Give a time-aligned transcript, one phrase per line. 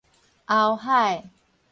[0.47, 1.29] 甌海